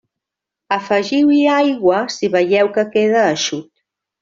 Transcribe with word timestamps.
Afegiu-hi 0.77 1.41
aigua 1.57 2.01
si 2.15 2.31
veieu 2.39 2.73
que 2.79 2.89
queda 2.97 3.23
eixut. 3.37 3.71